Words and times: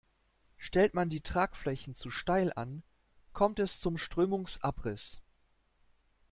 Stellt 0.57 0.95
man 0.95 1.11
die 1.11 1.21
Tragflächen 1.21 1.93
zu 1.93 2.09
steil 2.09 2.51
an, 2.55 2.81
kommt 3.33 3.59
es 3.59 3.77
zum 3.77 3.99
Strömungsabriss. 3.99 5.21